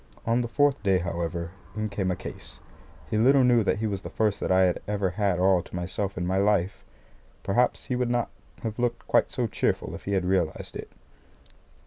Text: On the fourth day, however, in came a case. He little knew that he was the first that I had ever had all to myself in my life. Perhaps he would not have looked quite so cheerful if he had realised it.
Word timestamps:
On 0.25 0.41
the 0.41 0.47
fourth 0.47 0.81
day, 0.81 0.97
however, 0.97 1.51
in 1.75 1.87
came 1.87 2.09
a 2.09 2.15
case. 2.15 2.59
He 3.11 3.19
little 3.19 3.43
knew 3.43 3.63
that 3.63 3.77
he 3.77 3.85
was 3.85 4.01
the 4.01 4.09
first 4.09 4.39
that 4.39 4.51
I 4.51 4.61
had 4.63 4.81
ever 4.87 5.11
had 5.11 5.37
all 5.37 5.61
to 5.61 5.75
myself 5.75 6.17
in 6.17 6.25
my 6.25 6.37
life. 6.39 6.83
Perhaps 7.43 7.85
he 7.85 7.95
would 7.95 8.09
not 8.09 8.31
have 8.63 8.79
looked 8.79 9.07
quite 9.07 9.29
so 9.29 9.45
cheerful 9.45 9.93
if 9.93 10.05
he 10.05 10.13
had 10.13 10.25
realised 10.25 10.75
it. 10.75 10.91